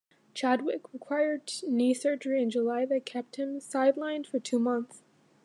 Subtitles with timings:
[0.33, 5.03] Chadwick required knee surgery in July that kept him sidelined for two months.